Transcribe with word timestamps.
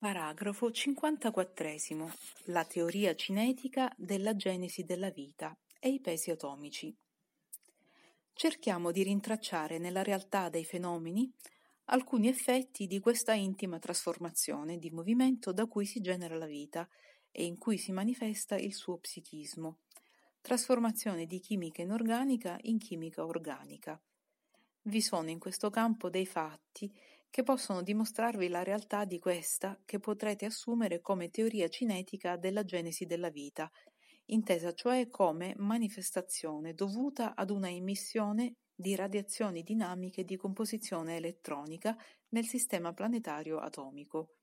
Paragrafo 0.00 0.70
54. 0.70 2.10
La 2.44 2.64
teoria 2.64 3.14
cinetica 3.14 3.92
della 3.98 4.34
genesi 4.34 4.84
della 4.84 5.10
vita 5.10 5.54
e 5.78 5.90
i 5.90 6.00
pesi 6.00 6.30
atomici. 6.30 6.96
Cerchiamo 8.32 8.92
di 8.92 9.02
rintracciare 9.02 9.76
nella 9.76 10.02
realtà 10.02 10.48
dei 10.48 10.64
fenomeni 10.64 11.30
alcuni 11.92 12.28
effetti 12.28 12.86
di 12.86 12.98
questa 12.98 13.34
intima 13.34 13.78
trasformazione 13.78 14.78
di 14.78 14.88
movimento 14.90 15.52
da 15.52 15.66
cui 15.66 15.84
si 15.84 16.00
genera 16.00 16.38
la 16.38 16.46
vita 16.46 16.88
e 17.30 17.44
in 17.44 17.58
cui 17.58 17.76
si 17.76 17.92
manifesta 17.92 18.56
il 18.56 18.72
suo 18.72 18.96
psichismo, 18.96 19.80
trasformazione 20.40 21.26
di 21.26 21.40
chimica 21.40 21.82
inorganica 21.82 22.56
in 22.62 22.78
chimica 22.78 23.26
organica. 23.26 24.00
Vi 24.84 25.02
sono 25.02 25.28
in 25.28 25.38
questo 25.38 25.68
campo 25.68 26.08
dei 26.08 26.24
fatti 26.24 26.90
che 27.30 27.44
possono 27.44 27.82
dimostrarvi 27.82 28.48
la 28.48 28.64
realtà 28.64 29.04
di 29.04 29.20
questa 29.20 29.80
che 29.84 30.00
potrete 30.00 30.46
assumere 30.46 31.00
come 31.00 31.30
teoria 31.30 31.68
cinetica 31.68 32.36
della 32.36 32.64
genesi 32.64 33.06
della 33.06 33.30
vita, 33.30 33.70
intesa 34.26 34.74
cioè 34.74 35.08
come 35.08 35.54
manifestazione 35.56 36.74
dovuta 36.74 37.36
ad 37.36 37.50
una 37.50 37.70
emissione 37.70 38.56
di 38.74 38.96
radiazioni 38.96 39.62
dinamiche 39.62 40.24
di 40.24 40.36
composizione 40.36 41.16
elettronica 41.16 41.96
nel 42.30 42.46
sistema 42.46 42.92
planetario 42.92 43.58
atomico. 43.58 44.34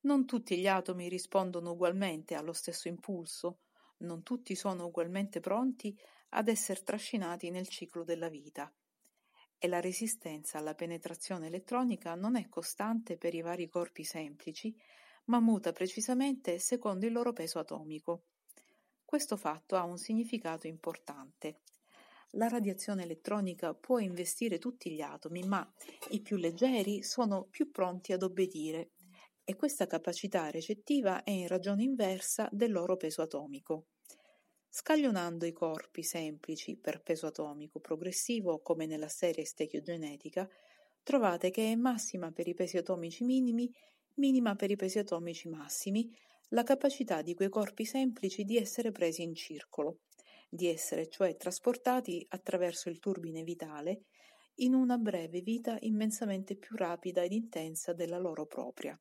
Non 0.00 0.26
tutti 0.26 0.58
gli 0.58 0.66
atomi 0.66 1.08
rispondono 1.08 1.70
ugualmente 1.70 2.34
allo 2.34 2.52
stesso 2.52 2.88
impulso, 2.88 3.60
non 3.98 4.22
tutti 4.22 4.54
sono 4.54 4.84
ugualmente 4.86 5.40
pronti 5.40 5.96
ad 6.30 6.48
essere 6.48 6.82
trascinati 6.82 7.48
nel 7.50 7.68
ciclo 7.68 8.04
della 8.04 8.28
vita 8.28 8.70
e 9.58 9.68
la 9.68 9.80
resistenza 9.80 10.58
alla 10.58 10.74
penetrazione 10.74 11.46
elettronica 11.46 12.14
non 12.14 12.36
è 12.36 12.48
costante 12.48 13.16
per 13.16 13.34
i 13.34 13.40
vari 13.40 13.68
corpi 13.68 14.04
semplici, 14.04 14.76
ma 15.26 15.40
muta 15.40 15.72
precisamente 15.72 16.58
secondo 16.58 17.06
il 17.06 17.12
loro 17.12 17.32
peso 17.32 17.58
atomico. 17.58 18.24
Questo 19.04 19.36
fatto 19.36 19.76
ha 19.76 19.84
un 19.84 19.98
significato 19.98 20.66
importante. 20.66 21.60
La 22.30 22.48
radiazione 22.48 23.04
elettronica 23.04 23.72
può 23.72 23.98
investire 23.98 24.58
tutti 24.58 24.90
gli 24.90 25.00
atomi, 25.00 25.42
ma 25.44 25.66
i 26.10 26.20
più 26.20 26.36
leggeri 26.36 27.02
sono 27.02 27.44
più 27.44 27.70
pronti 27.70 28.12
ad 28.12 28.22
obbedire 28.22 28.90
e 29.44 29.54
questa 29.54 29.86
capacità 29.86 30.50
recettiva 30.50 31.22
è 31.22 31.30
in 31.30 31.46
ragione 31.46 31.84
inversa 31.84 32.48
del 32.50 32.72
loro 32.72 32.96
peso 32.96 33.22
atomico. 33.22 33.86
Scaglionando 34.78 35.46
i 35.46 35.52
corpi 35.52 36.02
semplici 36.02 36.76
per 36.76 37.00
peso 37.00 37.28
atomico 37.28 37.80
progressivo 37.80 38.60
come 38.60 38.84
nella 38.84 39.08
serie 39.08 39.46
stechiogenetica, 39.46 40.46
trovate 41.02 41.50
che 41.50 41.72
è 41.72 41.74
massima 41.76 42.30
per 42.30 42.46
i 42.46 42.52
pesi 42.52 42.76
atomici 42.76 43.24
minimi, 43.24 43.72
minima 44.16 44.54
per 44.54 44.70
i 44.70 44.76
pesi 44.76 44.98
atomici 44.98 45.48
massimi, 45.48 46.14
la 46.48 46.62
capacità 46.62 47.22
di 47.22 47.32
quei 47.32 47.48
corpi 47.48 47.86
semplici 47.86 48.44
di 48.44 48.58
essere 48.58 48.92
presi 48.92 49.22
in 49.22 49.34
circolo, 49.34 50.00
di 50.46 50.66
essere 50.66 51.08
cioè 51.08 51.36
trasportati 51.36 52.26
attraverso 52.28 52.90
il 52.90 52.98
turbine 52.98 53.42
vitale 53.44 54.02
in 54.56 54.74
una 54.74 54.98
breve 54.98 55.40
vita 55.40 55.78
immensamente 55.80 56.54
più 56.54 56.76
rapida 56.76 57.22
ed 57.22 57.32
intensa 57.32 57.94
della 57.94 58.18
loro 58.18 58.44
propria. 58.44 58.94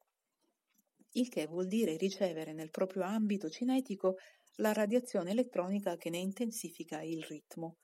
Il 1.17 1.27
che 1.27 1.47
vuol 1.47 1.67
dire 1.67 1.97
ricevere 1.97 2.53
nel 2.53 2.71
proprio 2.71 3.03
ambito 3.03 3.49
cinetico 3.49 4.15
la 4.59 4.71
radiazione 4.71 5.31
elettronica 5.31 5.97
che 5.97 6.09
ne 6.09 6.17
intensifica 6.17 7.01
il 7.01 7.23
ritmo. 7.23 7.77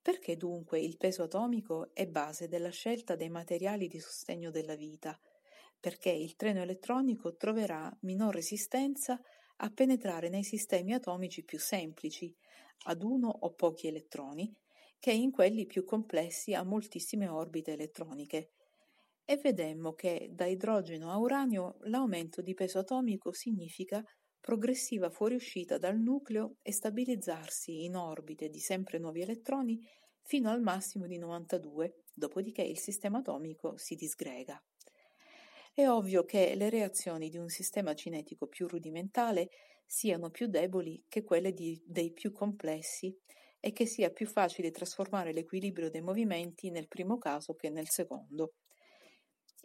Perché 0.00 0.36
dunque 0.36 0.78
il 0.78 0.96
peso 0.96 1.24
atomico 1.24 1.92
è 1.92 2.06
base 2.06 2.46
della 2.46 2.70
scelta 2.70 3.16
dei 3.16 3.28
materiali 3.28 3.88
di 3.88 3.98
sostegno 3.98 4.50
della 4.50 4.76
vita? 4.76 5.18
Perché 5.80 6.10
il 6.10 6.36
treno 6.36 6.62
elettronico 6.62 7.34
troverà 7.36 7.92
minor 8.02 8.32
resistenza 8.32 9.20
a 9.56 9.70
penetrare 9.70 10.28
nei 10.28 10.44
sistemi 10.44 10.92
atomici 10.94 11.42
più 11.42 11.58
semplici, 11.58 12.32
ad 12.84 13.02
uno 13.02 13.28
o 13.28 13.52
pochi 13.54 13.88
elettroni, 13.88 14.54
che 15.00 15.10
in 15.10 15.32
quelli 15.32 15.66
più 15.66 15.84
complessi 15.84 16.54
a 16.54 16.62
moltissime 16.62 17.26
orbite 17.26 17.72
elettroniche. 17.72 18.52
E 19.24 19.36
vedemmo 19.38 19.94
che 19.94 20.28
da 20.30 20.46
idrogeno 20.46 21.10
a 21.10 21.18
uranio 21.18 21.78
l'aumento 21.80 22.42
di 22.42 22.54
peso 22.54 22.78
atomico 22.78 23.32
significa 23.32 24.04
progressiva 24.46 25.10
fuoriuscita 25.10 25.76
dal 25.76 25.98
nucleo 25.98 26.58
e 26.62 26.70
stabilizzarsi 26.70 27.82
in 27.82 27.96
orbite 27.96 28.48
di 28.48 28.60
sempre 28.60 28.96
nuovi 29.00 29.22
elettroni 29.22 29.84
fino 30.22 30.50
al 30.50 30.60
massimo 30.60 31.08
di 31.08 31.18
92, 31.18 32.04
dopodiché 32.14 32.62
il 32.62 32.78
sistema 32.78 33.18
atomico 33.18 33.76
si 33.76 33.96
disgrega. 33.96 34.62
È 35.74 35.88
ovvio 35.88 36.24
che 36.24 36.54
le 36.54 36.70
reazioni 36.70 37.28
di 37.28 37.38
un 37.38 37.48
sistema 37.48 37.92
cinetico 37.94 38.46
più 38.46 38.68
rudimentale 38.68 39.48
siano 39.84 40.30
più 40.30 40.46
deboli 40.46 41.04
che 41.08 41.24
quelle 41.24 41.52
di, 41.52 41.82
dei 41.84 42.12
più 42.12 42.30
complessi 42.30 43.12
e 43.58 43.72
che 43.72 43.84
sia 43.84 44.10
più 44.10 44.28
facile 44.28 44.70
trasformare 44.70 45.32
l'equilibrio 45.32 45.90
dei 45.90 46.02
movimenti 46.02 46.70
nel 46.70 46.86
primo 46.86 47.18
caso 47.18 47.56
che 47.56 47.68
nel 47.68 47.88
secondo. 47.88 48.52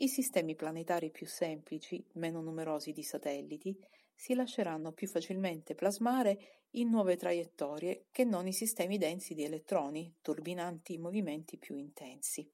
I 0.02 0.08
sistemi 0.08 0.56
planetari 0.56 1.12
più 1.12 1.28
semplici, 1.28 2.04
meno 2.14 2.42
numerosi 2.42 2.92
di 2.92 3.04
satelliti, 3.04 3.78
si 4.16 4.34
lasceranno 4.34 4.94
più 4.94 5.08
facilmente 5.08 5.76
plasmare 5.76 6.66
in 6.72 6.90
nuove 6.90 7.18
traiettorie 7.18 8.08
che 8.10 8.24
non 8.24 8.48
i 8.48 8.52
sistemi 8.52 8.98
densi 8.98 9.36
di 9.36 9.44
elettroni, 9.44 10.12
turbinanti 10.24 10.98
movimenti 10.98 11.60
più 11.60 11.76
intensi. 11.76 12.52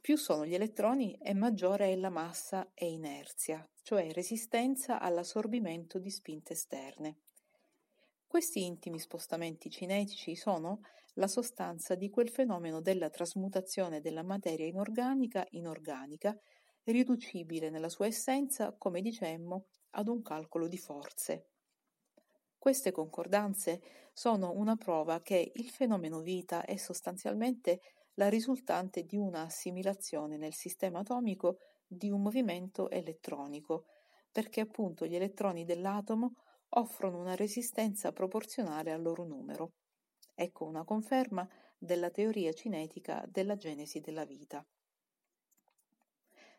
Più 0.00 0.16
sono 0.16 0.46
gli 0.46 0.54
elettroni 0.54 1.18
e 1.20 1.34
maggiore 1.34 1.92
è 1.92 1.96
la 1.96 2.08
massa 2.08 2.70
e 2.72 2.86
inerzia, 2.86 3.68
cioè 3.82 4.10
resistenza 4.12 4.98
all'assorbimento 4.98 5.98
di 5.98 6.10
spinte 6.10 6.54
esterne. 6.54 7.18
Questi 8.36 8.66
intimi 8.66 8.98
spostamenti 8.98 9.70
cinetici 9.70 10.36
sono 10.36 10.80
la 11.14 11.26
sostanza 11.26 11.94
di 11.94 12.10
quel 12.10 12.28
fenomeno 12.28 12.82
della 12.82 13.08
trasmutazione 13.08 14.02
della 14.02 14.22
materia 14.22 14.66
inorganica 14.66 15.46
in 15.52 15.66
organica, 15.66 16.38
riducibile 16.82 17.70
nella 17.70 17.88
sua 17.88 18.04
essenza, 18.04 18.74
come 18.76 19.00
dicemmo, 19.00 19.68
ad 19.92 20.08
un 20.08 20.20
calcolo 20.20 20.68
di 20.68 20.76
forze. 20.76 21.46
Queste 22.58 22.92
concordanze 22.92 23.80
sono 24.12 24.52
una 24.52 24.76
prova 24.76 25.22
che 25.22 25.52
il 25.54 25.70
fenomeno 25.70 26.20
vita 26.20 26.62
è 26.66 26.76
sostanzialmente 26.76 27.80
la 28.16 28.28
risultante 28.28 29.06
di 29.06 29.16
una 29.16 29.44
assimilazione 29.44 30.36
nel 30.36 30.52
sistema 30.52 30.98
atomico 30.98 31.56
di 31.86 32.10
un 32.10 32.20
movimento 32.20 32.90
elettronico, 32.90 33.86
perché 34.30 34.60
appunto 34.60 35.06
gli 35.06 35.14
elettroni 35.14 35.64
dell'atomo 35.64 36.34
offrono 36.70 37.18
una 37.18 37.34
resistenza 37.34 38.12
proporzionale 38.12 38.92
al 38.92 39.02
loro 39.02 39.24
numero. 39.24 39.72
Ecco 40.34 40.64
una 40.64 40.84
conferma 40.84 41.48
della 41.78 42.10
teoria 42.10 42.52
cinetica 42.52 43.24
della 43.28 43.56
genesi 43.56 44.00
della 44.00 44.24
vita. 44.24 44.66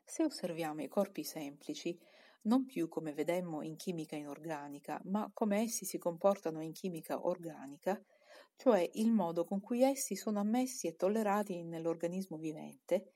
Se 0.03 0.23
osserviamo 0.23 0.81
i 0.81 0.87
corpi 0.87 1.23
semplici, 1.23 1.99
non 2.43 2.65
più 2.65 2.87
come 2.87 3.13
vedemmo 3.13 3.61
in 3.61 3.75
chimica 3.75 4.15
inorganica, 4.15 5.01
ma 5.05 5.29
come 5.33 5.61
essi 5.63 5.85
si 5.85 5.97
comportano 5.97 6.61
in 6.61 6.71
chimica 6.71 7.25
organica, 7.25 8.01
cioè 8.55 8.89
il 8.93 9.11
modo 9.11 9.43
con 9.43 9.59
cui 9.59 9.83
essi 9.83 10.15
sono 10.15 10.39
ammessi 10.39 10.87
e 10.87 10.95
tollerati 10.95 11.61
nell'organismo 11.63 12.37
vivente, 12.37 13.11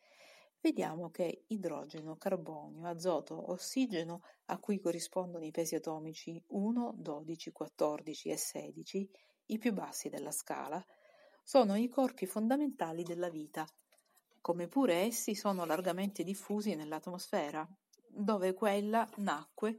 vediamo 0.61 1.09
che 1.09 1.44
idrogeno, 1.47 2.16
carbonio, 2.17 2.88
azoto, 2.88 3.51
ossigeno, 3.51 4.22
a 4.45 4.59
cui 4.59 4.79
corrispondono 4.79 5.44
i 5.44 5.51
pesi 5.51 5.75
atomici 5.75 6.41
1, 6.47 6.94
12, 6.97 7.51
14 7.51 8.29
e 8.29 8.38
16, 8.38 9.09
i 9.47 9.57
più 9.57 9.73
bassi 9.73 10.09
della 10.09 10.31
scala, 10.31 10.83
sono 11.44 11.75
i 11.75 11.89
corpi 11.89 12.25
fondamentali 12.25 13.03
della 13.03 13.29
vita, 13.29 13.67
come 14.39 14.67
pure 14.67 14.95
essi 14.95 15.35
sono 15.35 15.66
largamente 15.66 16.23
diffusi 16.23 16.75
nell'atmosfera, 16.75 17.67
dove 18.07 18.53
quella 18.53 19.08
nacque 19.17 19.78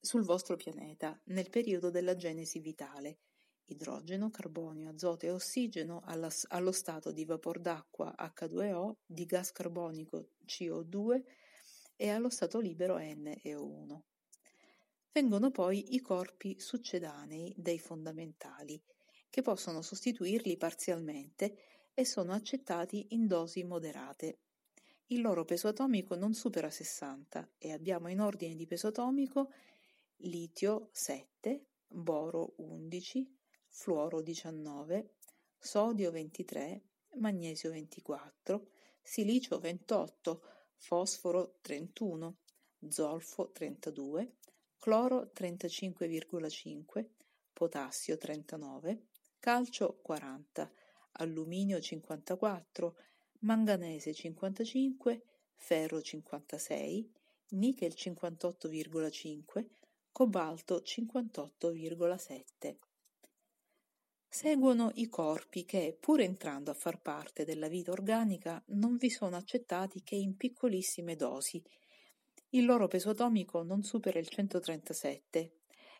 sul 0.00 0.24
vostro 0.24 0.56
pianeta 0.56 1.18
nel 1.24 1.50
periodo 1.50 1.90
della 1.90 2.16
genesi 2.16 2.60
vitale. 2.60 3.18
Idrogeno, 3.66 4.30
carbonio, 4.30 4.90
azoto 4.90 5.26
e 5.26 5.30
ossigeno 5.30 6.02
allo 6.04 6.72
stato 6.72 7.12
di 7.12 7.24
vapor 7.24 7.60
d'acqua 7.60 8.14
H2O, 8.16 8.96
di 9.04 9.26
gas 9.26 9.52
carbonico 9.52 10.30
CO2 10.46 11.22
e 11.96 12.08
allo 12.08 12.30
stato 12.30 12.60
libero 12.60 12.98
NEO1. 12.98 14.00
Vengono 15.12 15.50
poi 15.50 15.94
i 15.94 16.00
corpi 16.00 16.60
succedanei 16.60 17.54
dei 17.56 17.78
fondamentali, 17.78 18.80
che 19.28 19.42
possono 19.42 19.82
sostituirli 19.82 20.56
parzialmente 20.56 21.90
e 21.94 22.04
sono 22.04 22.32
accettati 22.32 23.06
in 23.10 23.26
dosi 23.26 23.64
moderate 23.64 24.38
il 25.10 25.20
loro 25.20 25.44
peso 25.44 25.68
atomico 25.68 26.16
non 26.16 26.34
supera 26.34 26.68
60 26.68 27.52
e 27.58 27.72
abbiamo 27.72 28.08
in 28.08 28.20
ordine 28.20 28.56
di 28.56 28.66
peso 28.66 28.88
atomico 28.88 29.52
litio 30.16 30.88
7, 30.90 31.64
boro 31.86 32.54
11, 32.56 33.36
fluoro 33.76 34.22
19, 34.22 35.16
sodio 35.58 36.10
23, 36.10 36.82
magnesio 37.18 37.68
24, 37.70 38.70
silicio 39.02 39.58
28, 39.60 40.42
fosforo 40.76 41.58
31, 41.60 42.38
zolfo 42.88 43.50
32, 43.52 44.36
cloro 44.78 45.30
35,5, 45.30 47.06
potassio 47.52 48.16
39, 48.16 49.08
calcio 49.38 49.98
40, 50.00 50.72
alluminio 51.18 51.78
54, 51.78 52.96
manganese 53.40 54.14
55, 54.14 55.22
ferro 55.54 56.00
56, 56.00 57.12
nickel 57.50 57.92
58,5, 57.92 59.66
cobalto 60.12 60.80
58,7. 60.82 62.78
Seguono 64.36 64.90
i 64.96 65.08
corpi 65.08 65.64
che, 65.64 65.96
pur 65.98 66.20
entrando 66.20 66.70
a 66.70 66.74
far 66.74 67.00
parte 67.00 67.46
della 67.46 67.68
vita 67.68 67.92
organica, 67.92 68.62
non 68.66 68.96
vi 68.96 69.08
sono 69.08 69.34
accettati 69.34 70.02
che 70.02 70.14
in 70.14 70.36
piccolissime 70.36 71.16
dosi. 71.16 71.64
Il 72.50 72.66
loro 72.66 72.86
peso 72.86 73.08
atomico 73.08 73.62
non 73.62 73.82
supera 73.82 74.18
il 74.18 74.28
137 74.28 75.52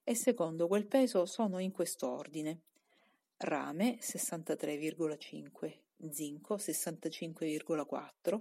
e 0.04 0.14
secondo 0.14 0.66
quel 0.66 0.84
peso 0.86 1.24
sono 1.24 1.60
in 1.60 1.72
questo 1.72 2.10
ordine. 2.10 2.60
Rame 3.38 3.96
63,5, 4.02 5.78
zinco 6.10 6.56
65,4, 6.56 8.40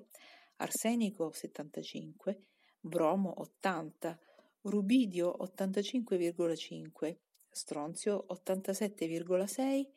arsenico 0.57 1.31
75, 1.31 2.39
bromo 2.81 3.33
80, 3.37 4.19
rubidio 4.63 5.37
85,5, 5.39 7.15
stronzio 7.55 8.25
87,6, 8.31 9.87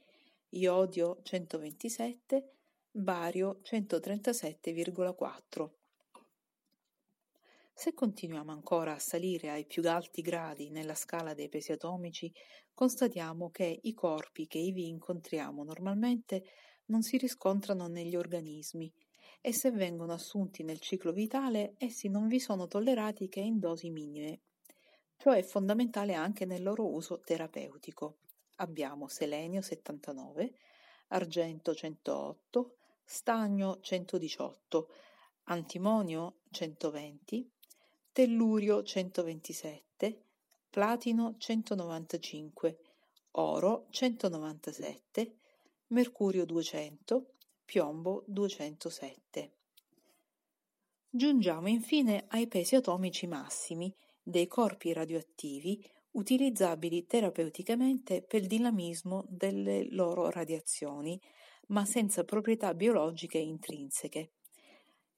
iodio 0.50 1.18
127, 1.24 2.52
bario 2.92 3.58
137,4. 3.64 5.68
Se 7.74 7.94
continuiamo 7.94 8.52
ancora 8.52 8.94
a 8.94 9.00
salire 9.00 9.50
ai 9.50 9.66
più 9.66 9.82
alti 9.90 10.22
gradi 10.22 10.70
nella 10.70 10.94
scala 10.94 11.34
dei 11.34 11.48
pesi 11.48 11.72
atomici, 11.72 12.32
constatiamo 12.72 13.50
che 13.50 13.80
i 13.82 13.92
corpi 13.92 14.46
che 14.46 14.58
ivi 14.58 14.86
incontriamo 14.86 15.64
normalmente 15.64 16.44
non 16.86 17.02
si 17.02 17.16
riscontrano 17.16 17.88
negli 17.88 18.14
organismi 18.14 18.88
e 19.40 19.52
se 19.52 19.72
vengono 19.72 20.12
assunti 20.12 20.62
nel 20.62 20.78
ciclo 20.78 21.10
vitale 21.10 21.74
essi 21.78 22.08
non 22.08 22.28
vi 22.28 22.38
sono 22.38 22.68
tollerati 22.68 23.28
che 23.28 23.40
in 23.40 23.58
dosi 23.58 23.90
minime. 23.90 24.42
Ciò 25.20 25.32
è 25.32 25.42
fondamentale 25.42 26.14
anche 26.14 26.44
nel 26.44 26.62
loro 26.62 26.86
uso 26.86 27.18
terapeutico. 27.18 28.18
Abbiamo 28.58 29.08
selenio 29.08 29.60
79, 29.60 30.54
argento 31.08 31.74
108, 31.74 32.76
stagno 33.02 33.80
118, 33.80 34.88
antimonio 35.46 36.42
120, 36.50 37.50
tellurio 38.12 38.84
127, 38.84 40.22
platino 40.70 41.34
195, 41.36 42.78
oro 43.32 43.86
197, 43.90 45.36
mercurio 45.88 46.44
200, 46.44 47.32
piombo 47.64 48.22
207. 48.28 49.52
Giungiamo 51.10 51.66
infine 51.66 52.26
ai 52.28 52.46
pesi 52.46 52.76
atomici 52.76 53.26
massimi 53.26 53.92
dei 54.28 54.46
corpi 54.46 54.92
radioattivi 54.92 55.82
utilizzabili 56.12 57.06
terapeuticamente 57.06 58.22
per 58.22 58.42
il 58.42 58.46
dinamismo 58.46 59.24
delle 59.28 59.88
loro 59.90 60.30
radiazioni, 60.30 61.20
ma 61.68 61.84
senza 61.84 62.24
proprietà 62.24 62.74
biologiche 62.74 63.38
intrinseche. 63.38 64.32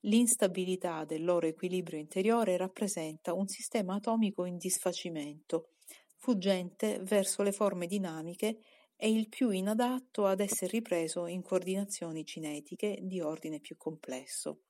L'instabilità 0.05 1.05
del 1.05 1.25
loro 1.25 1.47
equilibrio 1.47 1.99
interiore 1.99 2.57
rappresenta 2.57 3.35
un 3.35 3.49
sistema 3.49 3.95
atomico 3.95 4.45
in 4.45 4.57
disfacimento, 4.57 5.71
fuggente 6.17 7.01
verso 7.03 7.43
le 7.43 7.53
forme 7.53 7.87
dinamiche 7.87 8.59
è 8.95 9.07
il 9.07 9.29
più 9.29 9.51
inadatto 9.51 10.27
ad 10.27 10.41
essere 10.41 10.73
ripreso 10.73 11.27
in 11.27 11.43
coordinazioni 11.43 12.25
cinetiche 12.25 12.99
di 13.03 13.21
ordine 13.21 13.59
più 13.59 13.77
complesso. 13.77 14.65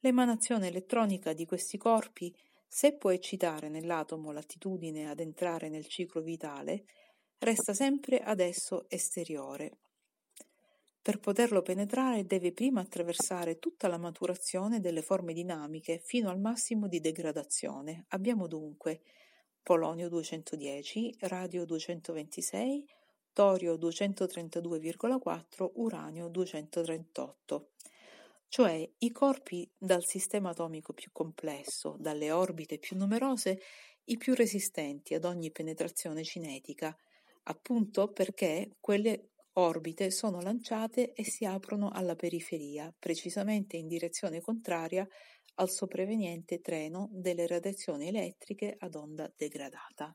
L'emanazione 0.00 0.68
elettronica 0.68 1.32
di 1.32 1.44
questi 1.44 1.76
corpi, 1.76 2.34
se 2.74 2.96
può 2.96 3.10
eccitare 3.10 3.68
nell'atomo 3.68 4.32
l'attitudine 4.32 5.10
ad 5.10 5.20
entrare 5.20 5.68
nel 5.68 5.86
ciclo 5.88 6.22
vitale, 6.22 6.84
resta 7.36 7.74
sempre 7.74 8.20
ad 8.20 8.40
esso 8.40 8.86
esteriore. 8.88 9.76
Per 11.02 11.20
poterlo 11.20 11.60
penetrare 11.60 12.24
deve 12.24 12.52
prima 12.52 12.80
attraversare 12.80 13.58
tutta 13.58 13.88
la 13.88 13.98
maturazione 13.98 14.80
delle 14.80 15.02
forme 15.02 15.34
dinamiche 15.34 16.00
fino 16.02 16.30
al 16.30 16.40
massimo 16.40 16.88
di 16.88 16.98
degradazione. 16.98 18.06
Abbiamo 18.08 18.46
dunque 18.46 19.02
polonio 19.62 20.08
210, 20.08 21.16
radio 21.20 21.66
226, 21.66 22.86
torio 23.34 23.74
232,4, 23.74 25.72
uranio 25.74 26.28
238, 26.28 27.68
cioè 28.52 28.86
i 28.98 29.10
corpi 29.12 29.66
dal 29.78 30.04
sistema 30.04 30.50
atomico 30.50 30.92
più 30.92 31.10
complesso, 31.10 31.96
dalle 31.98 32.30
orbite 32.30 32.78
più 32.78 32.98
numerose, 32.98 33.58
i 34.04 34.18
più 34.18 34.34
resistenti 34.34 35.14
ad 35.14 35.24
ogni 35.24 35.50
penetrazione 35.50 36.22
cinetica, 36.22 36.94
appunto 37.44 38.12
perché 38.12 38.76
quelle 38.78 39.30
orbite 39.54 40.10
sono 40.10 40.42
lanciate 40.42 41.14
e 41.14 41.24
si 41.24 41.46
aprono 41.46 41.88
alla 41.88 42.14
periferia, 42.14 42.94
precisamente 42.98 43.78
in 43.78 43.86
direzione 43.86 44.42
contraria 44.42 45.08
al 45.54 45.70
sopravveniente 45.70 46.60
treno 46.60 47.08
delle 47.10 47.46
radiazioni 47.46 48.08
elettriche 48.08 48.76
ad 48.78 48.96
onda 48.96 49.32
degradata. 49.34 50.14